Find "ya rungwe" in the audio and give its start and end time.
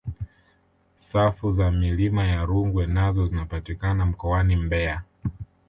2.25-2.85